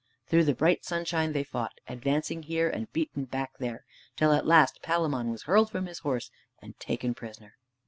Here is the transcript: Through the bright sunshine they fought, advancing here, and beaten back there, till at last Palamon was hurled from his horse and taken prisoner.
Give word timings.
Through 0.25 0.45
the 0.45 0.55
bright 0.55 0.83
sunshine 0.83 1.31
they 1.31 1.43
fought, 1.43 1.73
advancing 1.87 2.41
here, 2.41 2.67
and 2.67 2.91
beaten 2.91 3.25
back 3.25 3.59
there, 3.59 3.85
till 4.15 4.33
at 4.33 4.47
last 4.47 4.81
Palamon 4.81 5.29
was 5.29 5.43
hurled 5.43 5.69
from 5.69 5.85
his 5.85 5.99
horse 5.99 6.31
and 6.59 6.75
taken 6.79 7.13
prisoner. 7.13 7.55